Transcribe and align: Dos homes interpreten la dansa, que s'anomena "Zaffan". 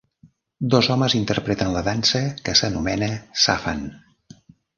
Dos 0.73 0.87
homes 0.93 1.15
interpreten 1.19 1.75
la 1.75 1.83
dansa, 1.89 2.23
que 2.47 2.57
s'anomena 2.61 3.11
"Zaffan". 3.45 3.87